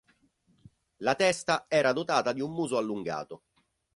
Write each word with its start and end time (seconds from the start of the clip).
La 1.03 1.13
testa 1.13 1.65
era 1.69 1.93
dotata 1.93 2.33
di 2.33 2.41
un 2.41 2.51
muso 2.53 2.75
allungato. 2.77 3.43